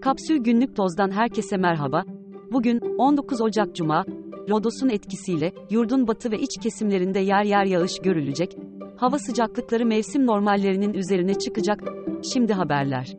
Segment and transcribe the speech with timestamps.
[0.00, 2.04] Kapsül Günlük Toz'dan herkese merhaba.
[2.52, 4.04] Bugün 19 Ocak Cuma.
[4.48, 8.56] Rodos'un etkisiyle yurdun batı ve iç kesimlerinde yer yer yağış görülecek.
[8.96, 11.80] Hava sıcaklıkları mevsim normallerinin üzerine çıkacak.
[12.32, 13.16] Şimdi haberler.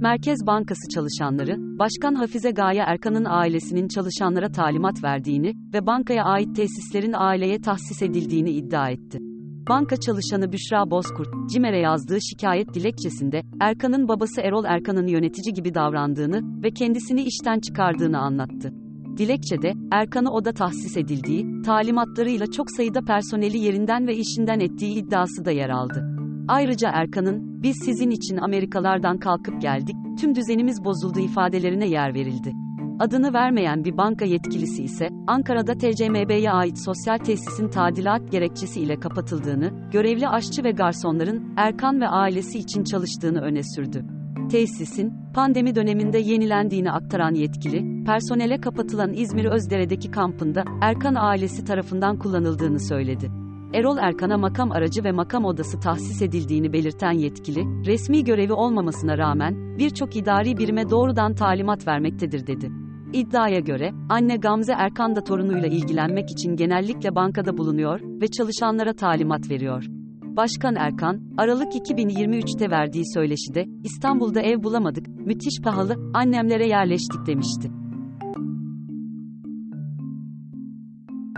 [0.00, 7.12] Merkez Bankası çalışanları, Başkan Hafize Gaye Erkan'ın ailesinin çalışanlara talimat verdiğini ve bankaya ait tesislerin
[7.16, 9.31] aileye tahsis edildiğini iddia etti.
[9.68, 16.62] Banka çalışanı Büşra Bozkurt, CİMER'e yazdığı şikayet dilekçesinde, Erkan'ın babası Erol Erkan'ın yönetici gibi davrandığını
[16.62, 18.72] ve kendisini işten çıkardığını anlattı.
[19.16, 25.50] Dilekçede, Erkan'a oda tahsis edildiği, talimatlarıyla çok sayıda personeli yerinden ve işinden ettiği iddiası da
[25.50, 26.08] yer aldı.
[26.48, 32.52] Ayrıca Erkan'ın, biz sizin için Amerikalardan kalkıp geldik, tüm düzenimiz bozuldu ifadelerine yer verildi.
[32.98, 39.90] Adını vermeyen bir banka yetkilisi ise, Ankara'da TCMB'ye ait sosyal tesisin tadilat gerekçesi ile kapatıldığını,
[39.92, 44.04] görevli aşçı ve garsonların, Erkan ve ailesi için çalıştığını öne sürdü.
[44.50, 52.80] Tesisin, pandemi döneminde yenilendiğini aktaran yetkili, personele kapatılan İzmir Özdere'deki kampında, Erkan ailesi tarafından kullanıldığını
[52.80, 53.30] söyledi.
[53.74, 59.78] Erol Erkan'a makam aracı ve makam odası tahsis edildiğini belirten yetkili, resmi görevi olmamasına rağmen,
[59.78, 62.70] birçok idari birime doğrudan talimat vermektedir dedi.
[63.12, 69.50] İddiaya göre, anne Gamze Erkan da torunuyla ilgilenmek için genellikle bankada bulunuyor ve çalışanlara talimat
[69.50, 69.84] veriyor.
[70.22, 77.70] Başkan Erkan, Aralık 2023'te verdiği söyleşide, İstanbul'da ev bulamadık, müthiş pahalı, annemlere yerleştik demişti.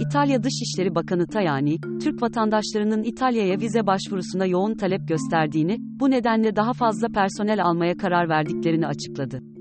[0.00, 6.72] İtalya Dışişleri Bakanı Tajani, Türk vatandaşlarının İtalya'ya vize başvurusuna yoğun talep gösterdiğini, bu nedenle daha
[6.72, 9.57] fazla personel almaya karar verdiklerini açıkladı.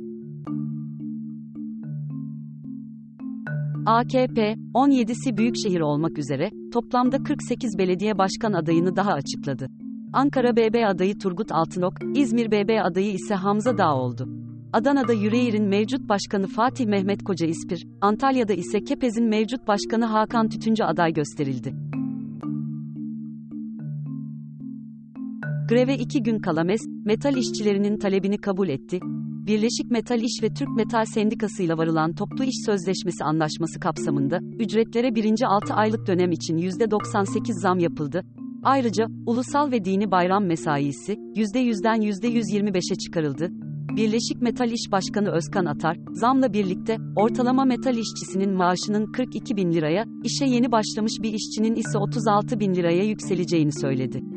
[3.88, 9.67] AKP, 17'si büyükşehir olmak üzere, toplamda 48 belediye başkan adayını daha açıkladı.
[10.13, 14.30] Ankara BB adayı Turgut Altınok, İzmir BB adayı ise Hamza Dağ oldu.
[14.73, 20.83] Adana'da Yüreğir'in mevcut başkanı Fatih Mehmet Koca İspir, Antalya'da ise Kepez'in mevcut başkanı Hakan Tütüncü
[20.83, 21.73] aday gösterildi.
[25.70, 28.99] Greve iki gün kala MES, metal işçilerinin talebini kabul etti.
[29.47, 35.15] Birleşik Metal İş ve Türk Metal Sendikası ile varılan toplu iş sözleşmesi anlaşması kapsamında, ücretlere
[35.15, 38.21] birinci 6 aylık dönem için %98 zam yapıldı.
[38.63, 43.49] Ayrıca, ulusal ve dini bayram mesaisi, %100'den %125'e çıkarıldı.
[43.95, 50.05] Birleşik Metal İş Başkanı Özkan Atar, zamla birlikte, ortalama metal işçisinin maaşının 42 bin liraya,
[50.23, 54.36] işe yeni başlamış bir işçinin ise 36 bin liraya yükseleceğini söyledi.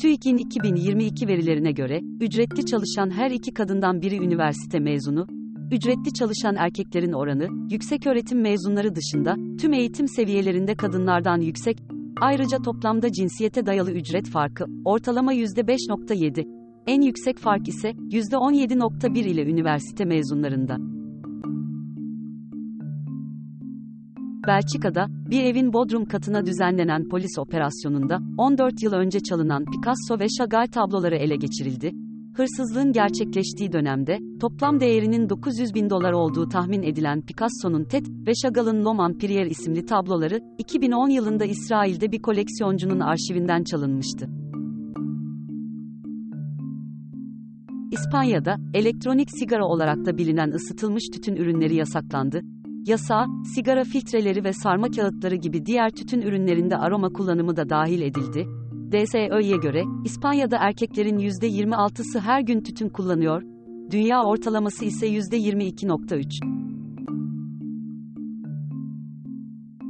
[0.00, 5.26] TÜİK'in 2022 verilerine göre, ücretli çalışan her iki kadından biri üniversite mezunu,
[5.72, 11.78] ücretli çalışan erkeklerin oranı, yükseköğretim mezunları dışında, tüm eğitim seviyelerinde kadınlardan yüksek,
[12.20, 16.46] ayrıca toplamda cinsiyete dayalı ücret farkı, ortalama %5.7,
[16.86, 20.95] en yüksek fark ise, %17.1 ile üniversite mezunlarında.
[24.46, 30.66] Belçika'da, bir evin bodrum katına düzenlenen polis operasyonunda, 14 yıl önce çalınan Picasso ve Chagall
[30.66, 31.92] tabloları ele geçirildi.
[32.34, 38.84] Hırsızlığın gerçekleştiği dönemde, toplam değerinin 900 bin dolar olduğu tahmin edilen Picasso'nun Tet ve Chagall'ın
[38.84, 44.28] L'Homme Prière isimli tabloları, 2010 yılında İsrail'de bir koleksiyoncunun arşivinden çalınmıştı.
[47.92, 52.40] İspanya'da, elektronik sigara olarak da bilinen ısıtılmış tütün ürünleri yasaklandı.
[52.86, 58.46] Yasağa, sigara filtreleri ve sarma kağıtları gibi diğer tütün ürünlerinde aroma kullanımı da dahil edildi.
[58.92, 63.42] DSÖ'ye göre, İspanya'da erkeklerin %26'sı her gün tütün kullanıyor,
[63.90, 66.56] dünya ortalaması ise %22.3.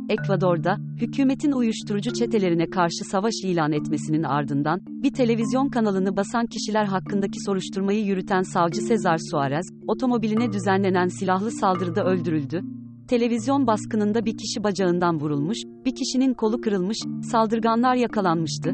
[0.08, 7.40] Ekvador'da, hükümetin uyuşturucu çetelerine karşı savaş ilan etmesinin ardından, bir televizyon kanalını basan kişiler hakkındaki
[7.46, 12.62] soruşturmayı yürüten savcı Cesar Suarez, otomobiline düzenlenen silahlı saldırıda öldürüldü.
[13.08, 16.98] Televizyon baskınında bir kişi bacağından vurulmuş, bir kişinin kolu kırılmış,
[17.30, 18.72] saldırganlar yakalanmıştı.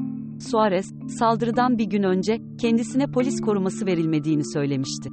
[0.50, 5.11] Suarez, saldırıdan bir gün önce, kendisine polis koruması verilmediğini söylemişti.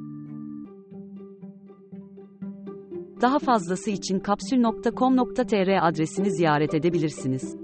[3.21, 7.55] Daha fazlası için kapsül.com.tr adresini ziyaret edebilirsiniz.